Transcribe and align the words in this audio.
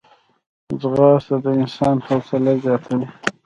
ځغاسته 0.81 1.35
د 1.43 1.45
انسان 1.61 1.95
حوصله 2.05 2.53
زیاتوي 2.63 3.07